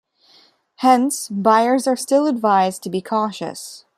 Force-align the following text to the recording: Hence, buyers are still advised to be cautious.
Hence, 0.77 1.29
buyers 1.29 1.85
are 1.85 1.95
still 1.95 2.25
advised 2.25 2.81
to 2.81 2.89
be 2.89 3.03
cautious. 3.03 3.85